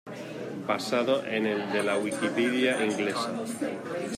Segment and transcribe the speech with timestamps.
[0.65, 3.29] Basado en el de la Wikipedia inglesa